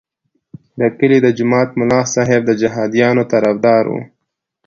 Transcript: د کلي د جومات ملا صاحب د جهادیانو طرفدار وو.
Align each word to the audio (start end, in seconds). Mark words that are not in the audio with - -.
د 0.79 0.81
کلي 0.97 1.19
د 1.21 1.27
جومات 1.37 1.69
ملا 1.79 2.01
صاحب 2.13 2.41
د 2.45 2.51
جهادیانو 2.61 3.23
طرفدار 3.33 3.83
وو. 3.91 4.01